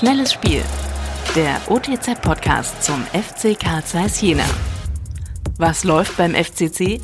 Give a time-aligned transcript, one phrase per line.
[0.00, 0.62] Schnelles Spiel.
[1.36, 4.46] Der OTZ-Podcast zum FC Karl Zeiss Jena.
[5.58, 7.02] Was läuft beim FCC?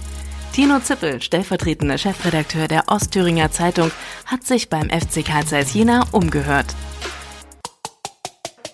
[0.54, 3.90] Tino Zippel, stellvertretender Chefredakteur der Ostthüringer Zeitung,
[4.24, 6.74] hat sich beim FC Karl Zeiss Jena umgehört.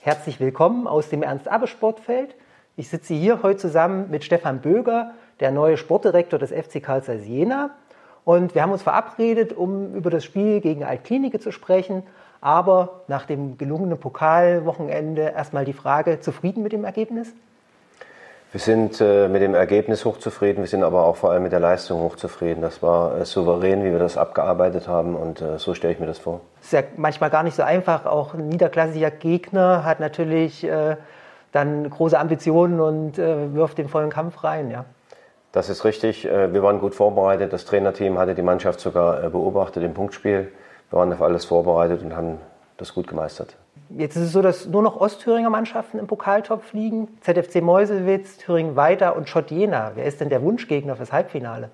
[0.02, 2.36] Herzlich willkommen aus dem Ernst-Abbe-Sportfeld.
[2.76, 7.26] Ich sitze hier heute zusammen mit Stefan Böger, der neue Sportdirektor des FC Karl Zeiss
[7.26, 7.74] Jena.
[8.24, 12.02] Und wir haben uns verabredet, um über das Spiel gegen Altklinike zu sprechen.
[12.40, 17.32] Aber nach dem gelungenen Pokalwochenende erstmal die Frage, zufrieden mit dem Ergebnis?
[18.52, 21.60] Wir sind äh, mit dem Ergebnis hochzufrieden, wir sind aber auch vor allem mit der
[21.60, 22.60] Leistung hochzufrieden.
[22.60, 26.06] Das war äh, souverän, wie wir das abgearbeitet haben und äh, so stelle ich mir
[26.06, 26.42] das vor.
[26.60, 28.04] Ist ja manchmal gar nicht so einfach.
[28.04, 30.68] Auch ein niederklassischer Gegner hat natürlich
[31.52, 34.70] dann große Ambitionen und wirft den vollen Kampf rein.
[34.70, 34.84] Ja.
[35.52, 36.26] Das ist richtig.
[36.26, 37.52] Äh, wir waren gut vorbereitet.
[37.52, 40.52] Das Trainerteam hatte die Mannschaft sogar beobachtet im Punktspiel.
[40.90, 42.38] Wir waren auf alles vorbereitet und haben
[42.78, 43.56] das gut gemeistert.
[43.90, 47.08] Jetzt ist es so, dass nur noch Ostthüringer Mannschaften im Pokaltopf liegen.
[47.20, 49.92] ZFC Meuselwitz, Thüringen Weiter und Schott Jena.
[49.94, 51.70] Wer ist denn der Wunschgegner fürs Halbfinale?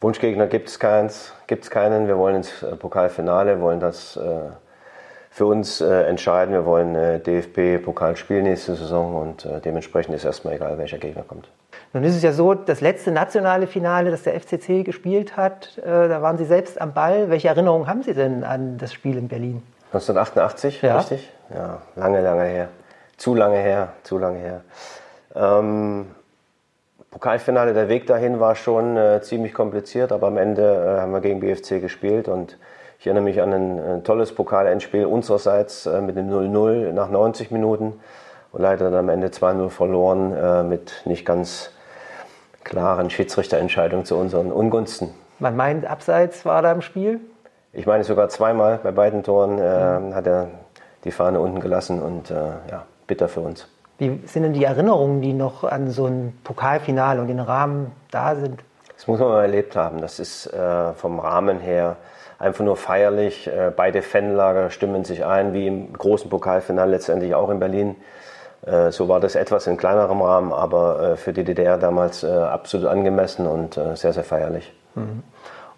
[0.00, 2.06] Wunschgegner gibt es keins, gibt's keinen.
[2.06, 4.50] Wir wollen ins äh, Pokalfinale, wollen das äh,
[5.30, 6.54] für uns äh, entscheiden.
[6.54, 11.48] Wir wollen äh, DFB-Pokalspiel nächste Saison und äh, dementsprechend ist erstmal egal, welcher Gegner kommt.
[11.92, 16.08] Nun ist es ja so, das letzte nationale Finale, das der FCC gespielt hat, äh,
[16.08, 17.30] da waren Sie selbst am Ball.
[17.30, 19.62] Welche Erinnerungen haben Sie denn an das Spiel in Berlin?
[19.92, 20.98] 1988, ja.
[20.98, 21.32] richtig?
[21.54, 22.68] Ja, lange, lange her.
[23.16, 24.60] Zu lange her, zu lange her.
[25.34, 26.06] Ähm,
[27.10, 31.20] Pokalfinale, der Weg dahin war schon äh, ziemlich kompliziert, aber am Ende äh, haben wir
[31.20, 32.58] gegen BFC gespielt und
[33.00, 37.50] ich erinnere mich an ein, ein tolles Pokalendspiel unsererseits äh, mit dem 0-0 nach 90
[37.50, 37.98] Minuten
[38.52, 41.70] und leider dann am Ende 2-0 verloren äh, mit nicht ganz
[42.68, 45.10] klaren Schiedsrichterentscheidungen zu unseren Ungunsten.
[45.38, 47.20] Man meint, Abseits war da im Spiel?
[47.72, 50.14] Ich meine sogar zweimal bei beiden Toren äh, mhm.
[50.14, 50.48] hat er
[51.04, 52.34] die Fahne unten gelassen und äh,
[52.70, 53.66] ja, bitter für uns.
[53.98, 58.36] Wie sind denn die Erinnerungen, die noch an so ein Pokalfinale und den Rahmen da
[58.36, 58.60] sind?
[58.94, 60.00] Das muss man mal erlebt haben.
[60.00, 61.96] Das ist äh, vom Rahmen her
[62.38, 63.46] einfach nur feierlich.
[63.46, 67.96] Äh, beide Fanlager stimmen sich ein, wie im großen Pokalfinale letztendlich auch in Berlin.
[68.66, 72.86] Äh, so war das etwas in kleinerem Rahmen, aber äh, für die DDR damals absolut
[72.86, 74.72] angemessen und sehr, sehr feierlich.
[74.94, 75.22] Mhm.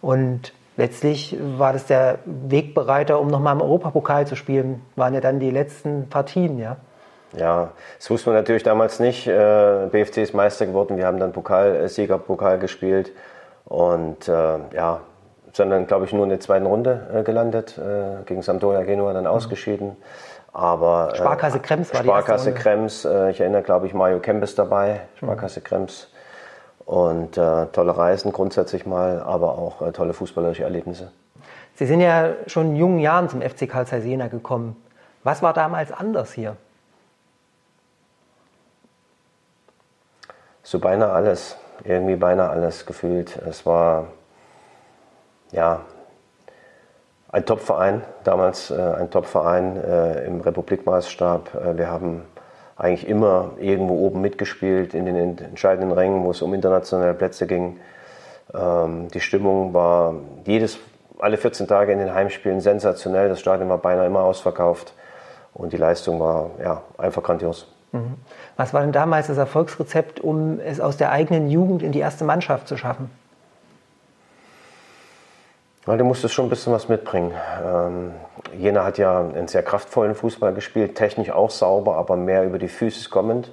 [0.01, 4.83] Und letztlich war das der Wegbereiter, um nochmal im Europapokal zu spielen.
[4.97, 6.77] Waren ja dann die letzten Partien, ja.
[7.37, 9.27] Ja, das wusste man natürlich damals nicht.
[9.27, 10.97] Äh, BFC ist Meister geworden.
[10.97, 13.13] Wir haben dann Pokal, Siegerpokal gespielt
[13.67, 15.01] und äh, ja,
[15.53, 17.79] sondern glaube ich nur in der zweiten Runde äh, gelandet.
[17.79, 19.31] Äh, gegen Sampdoria Genua dann mhm.
[19.31, 19.97] ausgeschieden.
[20.53, 23.05] Aber äh, Sparkasse Krems war Sparkasse die Sparkasse Krems.
[23.05, 25.01] Äh, ich erinnere, glaube ich, Mario Kempes dabei.
[25.17, 25.65] Sparkasse mhm.
[25.65, 26.09] Krems
[26.91, 31.13] und äh, tolle Reisen grundsätzlich mal, aber auch äh, tolle fußballerische Erlebnisse.
[31.77, 34.75] Sie sind ja schon in jungen Jahren zum FC Karl Zeiss Jena gekommen.
[35.23, 36.57] Was war damals anders hier?
[40.65, 43.37] So beinahe alles, irgendwie beinahe alles gefühlt.
[43.37, 44.09] Es war
[45.53, 45.83] ja
[47.33, 51.55] ein Topverein, damals äh, ein Topverein äh, im Republikmaßstab.
[51.55, 52.23] Äh, wir haben
[52.77, 57.79] eigentlich immer irgendwo oben mitgespielt in den entscheidenden Rängen, wo es um internationale Plätze ging.
[58.55, 60.15] Ähm, die Stimmung war
[60.45, 60.79] jedes,
[61.19, 63.29] alle 14 Tage in den Heimspielen sensationell.
[63.29, 64.95] Das Stadion war beinahe immer ausverkauft
[65.55, 67.69] und die Leistung war ja, einfach grandios.
[67.93, 68.15] Mhm.
[68.57, 72.25] Was war denn damals das Erfolgsrezept, um es aus der eigenen Jugend in die erste
[72.25, 73.11] Mannschaft zu schaffen?
[75.91, 77.33] Ja, du musstest schon ein bisschen was mitbringen.
[77.67, 78.13] Ähm,
[78.57, 82.69] Jena hat ja einen sehr kraftvollen Fußball gespielt, technisch auch sauber, aber mehr über die
[82.69, 83.51] Physis kommend.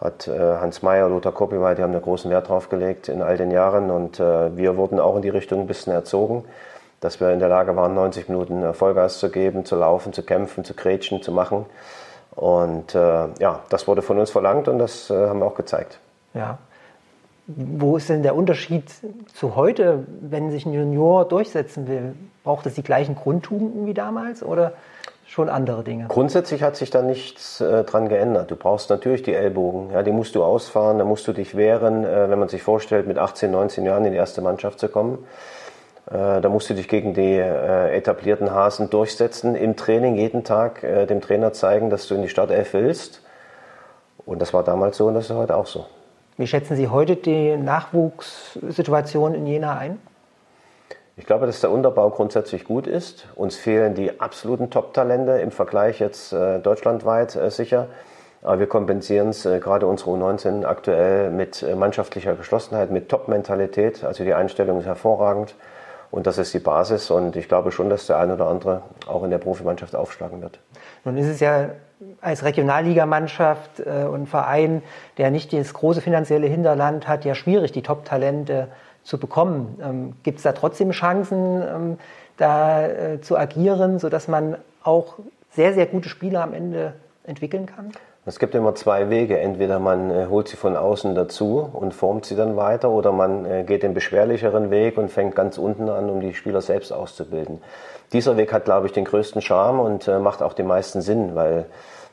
[0.00, 3.36] Hat äh, Hans Meyer, Lothar Kopiwald, die haben da großen Wert drauf gelegt in all
[3.36, 6.46] den Jahren und äh, wir wurden auch in die Richtung ein bisschen erzogen,
[7.00, 10.64] dass wir in der Lage waren, 90 Minuten Vollgas zu geben, zu laufen, zu kämpfen,
[10.64, 11.66] zu kretschen, zu machen.
[12.34, 15.98] Und äh, ja, das wurde von uns verlangt und das äh, haben wir auch gezeigt.
[16.32, 16.56] Ja,
[17.46, 18.84] wo ist denn der Unterschied
[19.32, 22.14] zu heute, wenn sich ein Junior durchsetzen will?
[22.42, 24.72] Braucht es die gleichen Grundtugenden wie damals oder
[25.26, 26.06] schon andere Dinge?
[26.08, 28.50] Grundsätzlich hat sich da nichts äh, dran geändert.
[28.50, 29.92] Du brauchst natürlich die Ellbogen.
[29.92, 32.04] Ja, die musst du ausfahren, da musst du dich wehren.
[32.04, 35.18] Äh, wenn man sich vorstellt, mit 18, 19 Jahren in die erste Mannschaft zu kommen,
[36.06, 39.54] äh, da musst du dich gegen die äh, etablierten Hasen durchsetzen.
[39.54, 43.22] Im Training jeden Tag äh, dem Trainer zeigen, dass du in die Startelf willst.
[44.24, 45.86] Und das war damals so und das ist heute auch so.
[46.38, 49.98] Wie schätzen Sie heute die Nachwuchssituation in Jena ein?
[51.16, 53.26] Ich glaube, dass der Unterbau grundsätzlich gut ist.
[53.36, 57.88] Uns fehlen die absoluten Top-Talente im Vergleich jetzt äh, deutschlandweit äh, sicher.
[58.42, 64.04] Aber wir kompensieren es, äh, gerade unsere U19 aktuell, mit äh, mannschaftlicher Geschlossenheit, mit Top-Mentalität.
[64.04, 65.54] Also die Einstellung ist hervorragend.
[66.10, 67.10] Und das ist die Basis.
[67.10, 70.60] Und ich glaube schon, dass der eine oder andere auch in der Profimannschaft aufschlagen wird.
[71.06, 71.70] Nun ist es ja
[72.20, 74.82] als Regionalligamannschaft äh, und Verein,
[75.18, 78.68] der nicht das große finanzielle Hinterland hat, ja schwierig, die Top-Talente
[79.02, 79.78] zu bekommen.
[79.82, 81.98] Ähm, Gibt es da trotzdem Chancen, ähm,
[82.36, 85.14] da äh, zu agieren, sodass man auch
[85.50, 86.92] sehr, sehr gute Spieler am Ende
[87.24, 87.92] entwickeln kann?
[88.28, 89.38] Es gibt immer zwei Wege.
[89.38, 93.46] Entweder man äh, holt sie von außen dazu und formt sie dann weiter oder man
[93.46, 97.60] äh, geht den beschwerlicheren Weg und fängt ganz unten an, um die Spieler selbst auszubilden.
[98.12, 101.34] Dieser Weg hat, glaube ich, den größten Charme und äh, macht auch den meisten Sinn,
[101.34, 101.66] weil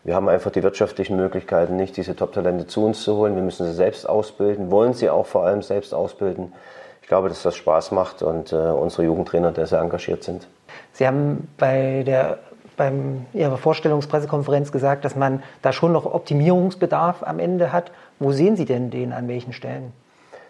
[0.04, 3.36] wir haben einfach die wirtschaftlichen Möglichkeiten nicht, diese Top-Talente zu uns zu holen.
[3.36, 6.52] Wir müssen sie selbst ausbilden, wollen sie auch vor allem selbst ausbilden.
[7.02, 10.48] Ich glaube, dass das Spaß macht und unsere Jugendtrainer, der sehr engagiert sind.
[10.94, 12.40] Sie haben bei der
[12.76, 17.92] beim Ihrer Vorstellungspressekonferenz gesagt, dass man da schon noch Optimierungsbedarf am Ende hat.
[18.20, 19.94] Wo sehen Sie denn den an welchen Stellen?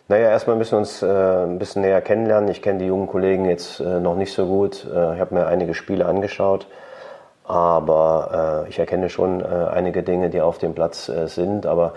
[0.10, 2.50] Naja, erstmal müssen wir uns äh, ein bisschen näher kennenlernen.
[2.50, 4.86] Ich kenne die jungen Kollegen jetzt äh, noch nicht so gut.
[4.86, 6.68] Äh, ich habe mir einige Spiele angeschaut,
[7.46, 11.66] aber äh, ich erkenne schon äh, einige Dinge, die auf dem Platz äh, sind.
[11.66, 11.94] Aber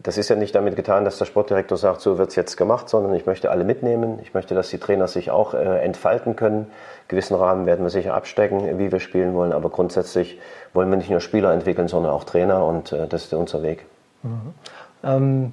[0.00, 2.88] das ist ja nicht damit getan, dass der Sportdirektor sagt, so wird es jetzt gemacht,
[2.88, 4.20] sondern ich möchte alle mitnehmen.
[4.22, 6.70] Ich möchte, dass die Trainer sich auch entfalten können.
[7.08, 10.38] Gewissen Rahmen werden wir sicher abstecken, wie wir spielen wollen, aber grundsätzlich
[10.72, 13.86] wollen wir nicht nur Spieler entwickeln, sondern auch Trainer und das ist unser Weg.
[14.22, 14.54] Mhm.
[15.02, 15.52] Ähm,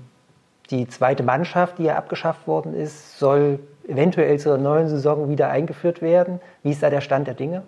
[0.72, 6.02] die zweite Mannschaft, die ja abgeschafft worden ist, soll eventuell zur neuen Saison wieder eingeführt
[6.02, 6.40] werden.
[6.64, 7.64] Wie ist da der Stand der Dinge?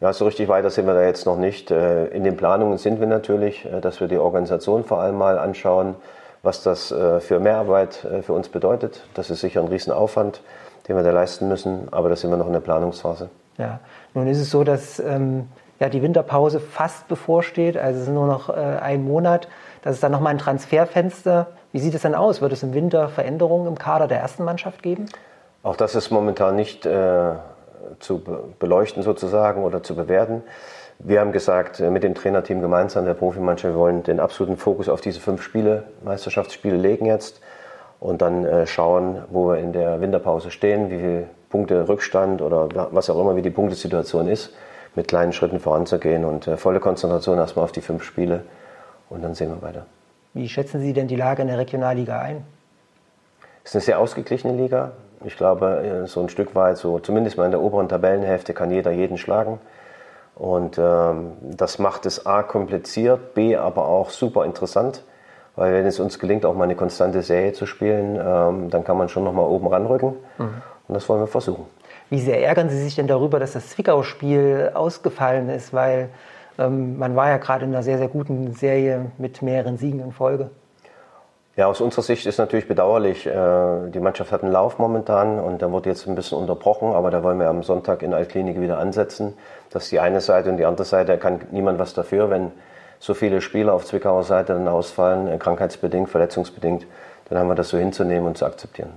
[0.00, 1.70] Ja, so richtig weiter sind wir da jetzt noch nicht.
[1.70, 5.38] Äh, in den Planungen sind wir natürlich, äh, dass wir die Organisation vor allem mal
[5.38, 5.94] anschauen,
[6.42, 9.04] was das äh, für Mehrarbeit für uns bedeutet.
[9.14, 10.42] Das ist sicher ein Riesenaufwand,
[10.86, 13.30] den wir da leisten müssen, aber da sind wir noch in der Planungsphase.
[13.58, 13.80] Ja,
[14.14, 15.48] nun ist es so, dass ähm,
[15.80, 19.48] ja, die Winterpause fast bevorsteht, also es ist nur noch äh, ein Monat.
[19.86, 21.46] Das ist dann nochmal ein Transferfenster.
[21.70, 22.40] Wie sieht es denn aus?
[22.42, 25.06] Wird es im Winter Veränderungen im Kader der ersten Mannschaft geben?
[25.62, 27.34] Auch das ist momentan nicht äh,
[28.00, 28.20] zu
[28.58, 30.42] beleuchten sozusagen oder zu bewerten.
[30.98, 34.88] Wir haben gesagt, äh, mit dem Trainerteam gemeinsam der Profimannschaft, wir wollen den absoluten Fokus
[34.88, 37.40] auf diese fünf Spiele, Meisterschaftsspiele legen jetzt
[38.00, 42.88] und dann äh, schauen, wo wir in der Winterpause stehen, wie viele Punkte Rückstand oder
[42.90, 44.52] was auch immer, wie die Punktesituation ist,
[44.96, 48.42] mit kleinen Schritten voranzugehen und äh, volle Konzentration erstmal auf die fünf Spiele
[49.10, 49.86] und dann sehen wir weiter.
[50.34, 52.44] Wie schätzen Sie denn die Lage in der Regionalliga ein?
[53.64, 54.92] Es ist eine sehr ausgeglichene Liga.
[55.24, 58.90] Ich glaube, so ein Stück weit, so zumindest mal in der oberen Tabellenhälfte, kann jeder
[58.90, 59.58] jeden schlagen.
[60.36, 65.02] Und ähm, das macht es A kompliziert, B aber auch super interessant,
[65.56, 68.98] weil wenn es uns gelingt, auch mal eine konstante Serie zu spielen, ähm, dann kann
[68.98, 70.14] man schon nochmal oben ranrücken.
[70.36, 70.62] Mhm.
[70.88, 71.64] Und das wollen wir versuchen.
[72.10, 75.72] Wie sehr ärgern Sie sich denn darüber, dass das Zwickau-Spiel ausgefallen ist?
[75.72, 76.10] Weil
[76.58, 80.12] ähm, man war ja gerade in einer sehr, sehr guten Serie mit mehreren Siegen in
[80.12, 80.50] Folge.
[81.56, 83.26] Ja, aus unserer Sicht ist natürlich bedauerlich.
[83.26, 87.10] Äh, die Mannschaft hat einen Lauf momentan und der wurde jetzt ein bisschen unterbrochen, aber
[87.10, 89.32] da wollen wir am Sonntag in Altklinik wieder ansetzen.
[89.70, 92.52] Das ist die eine Seite und die andere Seite, da kann niemand was dafür, wenn
[92.98, 96.86] so viele Spieler auf Zwickauer Seite dann ausfallen, äh, krankheitsbedingt, verletzungsbedingt,
[97.30, 98.90] dann haben wir das so hinzunehmen und zu akzeptieren.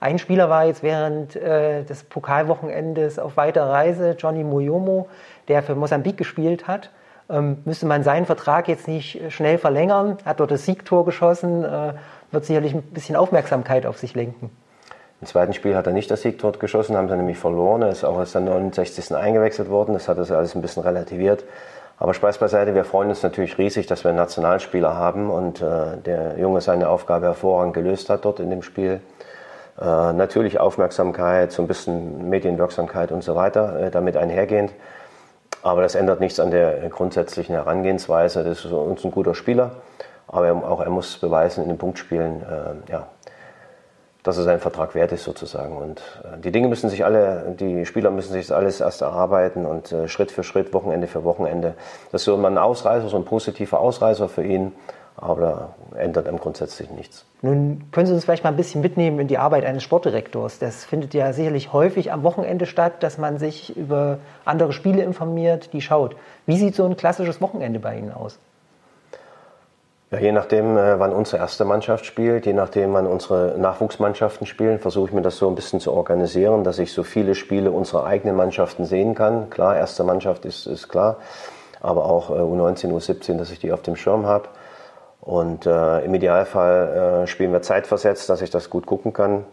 [0.00, 5.08] Ein Spieler war jetzt während äh, des Pokalwochenendes auf weiter Reise, Johnny Moyomo,
[5.46, 6.90] der für Mosambik gespielt hat
[7.30, 11.94] ähm, müsste man seinen Vertrag jetzt nicht schnell verlängern, hat dort das Siegtor geschossen, äh,
[12.30, 14.50] wird sicherlich ein bisschen Aufmerksamkeit auf sich lenken.
[15.20, 17.82] Im zweiten Spiel hat er nicht das Siegtor geschossen, haben sie nämlich verloren.
[17.82, 19.14] Er ist auch erst am 69.
[19.14, 19.92] eingewechselt worden.
[19.92, 21.44] Das hat das alles ein bisschen relativiert.
[21.98, 25.98] Aber Spaß beiseite, wir freuen uns natürlich riesig, dass wir einen Nationalspieler haben und äh,
[25.98, 29.02] der Junge seine Aufgabe hervorragend gelöst hat dort in dem Spiel.
[29.78, 34.72] Äh, natürlich Aufmerksamkeit, so ein bisschen Medienwirksamkeit und so weiter äh, damit einhergehend.
[35.62, 38.44] Aber das ändert nichts an der grundsätzlichen Herangehensweise.
[38.44, 39.72] Das ist uns ein guter Spieler,
[40.26, 43.08] aber auch er muss beweisen in den Punktspielen, äh, ja,
[44.22, 45.76] dass er seinen Vertrag wert ist sozusagen.
[45.76, 49.66] Und äh, die Dinge müssen sich alle, die Spieler müssen sich das alles erst erarbeiten
[49.66, 51.74] und äh, Schritt für Schritt, Wochenende für Wochenende.
[52.10, 54.72] Das ist so ein Ausreißer, so ein positiver Ausreißer für ihn
[55.20, 57.24] aber ändert am grundsätzlich nichts.
[57.42, 60.58] Nun können Sie uns vielleicht mal ein bisschen mitnehmen in die Arbeit eines Sportdirektors.
[60.58, 65.72] Das findet ja sicherlich häufig am Wochenende statt, dass man sich über andere Spiele informiert,
[65.72, 66.16] die schaut.
[66.46, 68.38] Wie sieht so ein klassisches Wochenende bei Ihnen aus?
[70.10, 74.80] Ja, je nachdem, äh, wann unsere erste Mannschaft spielt, je nachdem, wann unsere Nachwuchsmannschaften spielen,
[74.80, 78.06] versuche ich mir das so ein bisschen zu organisieren, dass ich so viele Spiele unserer
[78.06, 79.50] eigenen Mannschaften sehen kann.
[79.50, 81.18] Klar, erste Mannschaft ist, ist klar,
[81.80, 84.48] aber auch U19, äh, U17, dass ich die auf dem Schirm habe.
[85.20, 89.44] Und äh, im Idealfall äh, spielen wir zeitversetzt, dass ich das gut gucken kann.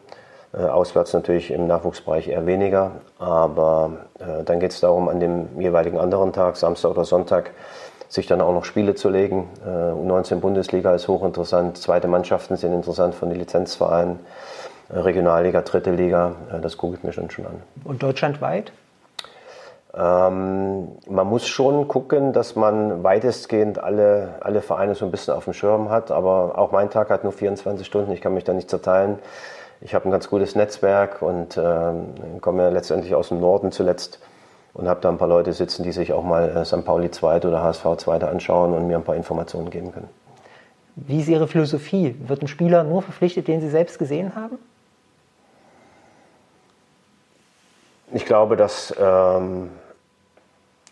[0.54, 2.92] Äh, auswärts natürlich im Nachwuchsbereich eher weniger.
[3.20, 7.52] Aber äh, dann geht es darum, an dem jeweiligen anderen Tag, Samstag oder Sonntag,
[8.08, 9.50] sich dann auch noch Spiele zu legen.
[9.66, 11.78] Äh, U19 Bundesliga ist hochinteressant.
[11.78, 14.20] Zweite Mannschaften sind interessant von den Lizenzvereinen.
[14.90, 16.32] Regionalliga, dritte Liga,
[16.62, 17.62] das gucke ich mir schon, schon an.
[17.84, 18.72] Und deutschlandweit?
[19.98, 25.46] Ähm, man muss schon gucken, dass man weitestgehend alle, alle Vereine so ein bisschen auf
[25.46, 28.54] dem Schirm hat, aber auch mein Tag hat nur 24 Stunden, ich kann mich da
[28.54, 29.18] nicht zerteilen.
[29.82, 34.20] Ich habe ein ganz gutes Netzwerk und ähm, komme ja letztendlich aus dem Norden zuletzt
[34.74, 36.86] und habe da ein paar Leute sitzen, die sich auch mal äh, St.
[36.86, 40.10] Pauli 2 oder HSV 2 anschauen und mir ein paar Informationen geben können.
[40.96, 42.16] Wie ist Ihre Philosophie?
[42.28, 44.58] Wird ein Spieler nur verpflichtet, den Sie selbst gesehen haben?
[48.14, 49.70] Ich glaube, dass ähm,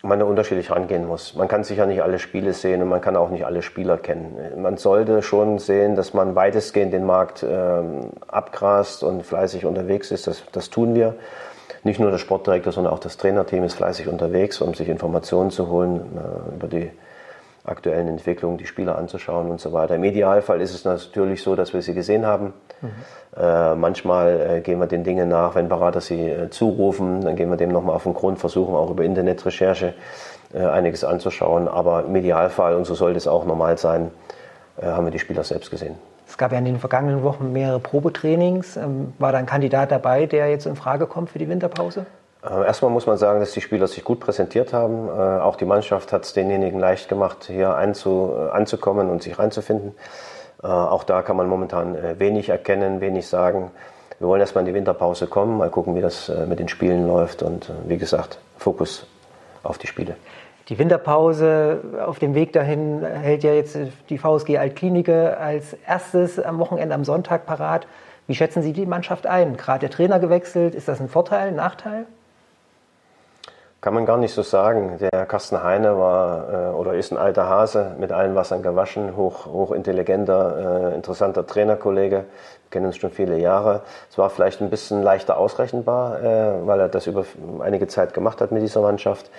[0.06, 1.34] man unterschiedlich rangehen muss.
[1.34, 4.36] Man kann sicher nicht alle Spiele sehen und man kann auch nicht alle Spieler kennen.
[4.56, 10.26] Man sollte schon sehen, dass man weitestgehend den Markt ähm, abgrast und fleißig unterwegs ist.
[10.26, 11.14] Das, das tun wir.
[11.82, 15.68] Nicht nur der Sportdirektor, sondern auch das Trainerteam ist fleißig unterwegs, um sich Informationen zu
[15.68, 16.90] holen äh, über die
[17.66, 19.96] aktuellen Entwicklungen, die Spieler anzuschauen und so weiter.
[19.96, 22.52] Im Idealfall ist es natürlich so, dass wir sie gesehen haben.
[22.80, 22.90] Mhm.
[23.36, 27.50] Äh, manchmal äh, gehen wir den Dingen nach, wenn Berater sie äh, zurufen, dann gehen
[27.50, 29.94] wir dem nochmal auf den Grund, versuchen auch über Internetrecherche
[30.54, 31.68] äh, einiges anzuschauen.
[31.68, 34.10] Aber im Idealfall, und so sollte es auch normal sein,
[34.80, 35.96] äh, haben wir die Spieler selbst gesehen.
[36.28, 38.76] Es gab ja in den vergangenen Wochen mehrere Probetrainings.
[38.76, 42.06] Ähm, war da ein Kandidat dabei, der jetzt in Frage kommt für die Winterpause?
[42.48, 45.08] Äh, erstmal muss man sagen, dass die Spieler sich gut präsentiert haben.
[45.08, 49.38] Äh, auch die Mannschaft hat es denjenigen leicht gemacht, hier einzu, äh, anzukommen und sich
[49.38, 49.94] reinzufinden.
[50.62, 53.70] Auch da kann man momentan wenig erkennen, wenig sagen.
[54.18, 57.42] Wir wollen erstmal in die Winterpause kommen, mal gucken, wie das mit den Spielen läuft
[57.42, 59.06] und wie gesagt, Fokus
[59.62, 60.16] auf die Spiele.
[60.70, 66.58] Die Winterpause auf dem Weg dahin hält ja jetzt die VSG Altklinike als erstes am
[66.58, 67.86] Wochenende am Sonntag parat.
[68.26, 69.58] Wie schätzen Sie die Mannschaft ein?
[69.58, 72.06] Gerade der Trainer gewechselt, ist das ein Vorteil, ein Nachteil?
[73.82, 74.98] Kann man gar nicht so sagen.
[74.98, 79.46] Der Carsten Heine war äh, oder ist ein alter Hase, mit allen Wassern gewaschen, hoch,
[79.46, 82.16] hochintelligenter, äh, interessanter Trainerkollege.
[82.16, 83.82] Wir kennen uns schon viele Jahre.
[84.10, 87.24] Es war vielleicht ein bisschen leichter ausrechenbar, äh, weil er das über
[87.60, 89.30] einige Zeit gemacht hat mit dieser Mannschaft.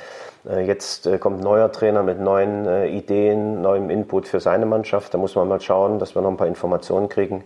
[0.47, 5.13] Äh, jetzt äh, kommt neuer Trainer mit neuen äh, Ideen, neuem Input für seine Mannschaft.
[5.13, 7.43] Da muss man mal schauen, dass wir noch ein paar Informationen kriegen.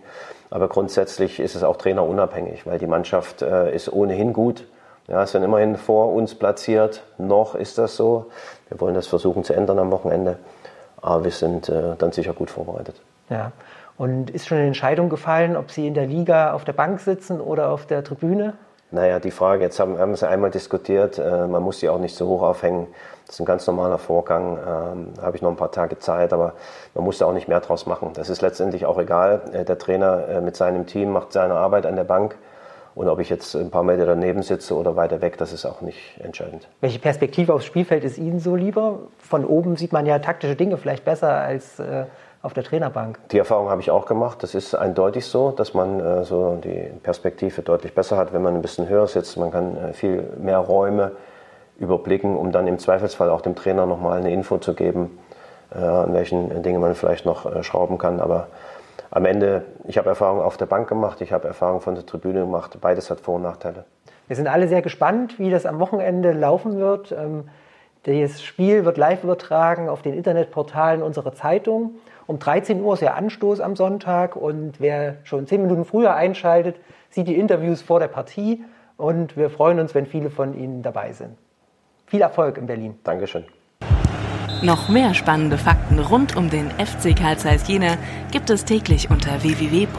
[0.50, 4.66] Aber grundsätzlich ist es auch trainerunabhängig, weil die Mannschaft ist ohnehin gut
[5.08, 7.02] ja, sind immerhin vor uns platziert.
[7.18, 8.26] Noch ist das so.
[8.68, 10.38] Wir wollen das versuchen zu ändern am Wochenende.
[11.00, 12.96] Aber wir sind äh, dann sicher gut vorbereitet.
[13.28, 13.52] Ja.
[13.98, 17.40] Und ist schon eine Entscheidung gefallen, ob Sie in der Liga auf der Bank sitzen
[17.40, 18.54] oder auf der Tribüne?
[18.92, 21.18] Naja, die Frage, jetzt haben, haben wir sie einmal diskutiert.
[21.18, 22.88] Äh, man muss sie auch nicht so hoch aufhängen.
[23.26, 24.58] Das ist ein ganz normaler Vorgang.
[24.58, 26.52] Ähm, da habe ich noch ein paar Tage Zeit, aber
[26.94, 28.10] man muss da auch nicht mehr draus machen.
[28.12, 29.40] Das ist letztendlich auch egal.
[29.52, 32.36] Äh, der Trainer äh, mit seinem Team macht seine Arbeit an der Bank.
[32.94, 35.80] Und ob ich jetzt ein paar Meter daneben sitze oder weiter weg, das ist auch
[35.80, 36.68] nicht entscheidend.
[36.80, 38.98] Welche Perspektive aufs Spielfeld ist Ihnen so lieber?
[39.18, 42.04] Von oben sieht man ja taktische Dinge vielleicht besser als äh,
[42.42, 43.18] auf der Trainerbank.
[43.30, 44.42] Die Erfahrung habe ich auch gemacht.
[44.42, 48.54] Das ist eindeutig so, dass man äh, so die Perspektive deutlich besser hat, wenn man
[48.54, 49.36] ein bisschen höher sitzt.
[49.36, 51.12] Man kann äh, viel mehr Räume
[51.78, 55.18] überblicken, um dann im Zweifelsfall auch dem Trainer nochmal eine Info zu geben,
[55.74, 58.20] äh, an welchen Dingen man vielleicht noch äh, schrauben kann.
[58.20, 58.48] Aber
[59.12, 62.40] am Ende, ich habe Erfahrung auf der Bank gemacht, ich habe Erfahrung von der Tribüne
[62.40, 62.78] gemacht.
[62.80, 63.84] Beides hat Vor- und Nachteile.
[64.26, 67.12] Wir sind alle sehr gespannt, wie das am Wochenende laufen wird.
[67.12, 67.44] Ähm,
[68.04, 71.96] das Spiel wird live übertragen auf den Internetportalen unserer Zeitung.
[72.26, 76.76] Um 13 Uhr ist ja Anstoß am Sonntag und wer schon zehn Minuten früher einschaltet,
[77.10, 78.64] sieht die Interviews vor der Partie
[78.96, 81.36] und wir freuen uns, wenn viele von Ihnen dabei sind.
[82.06, 82.98] Viel Erfolg in Berlin.
[83.04, 83.44] Dankeschön.
[84.62, 87.96] Noch mehr spannende Fakten rund um den FC Karl Zeiss Jena
[88.30, 89.92] gibt es täglich unter www.otz.de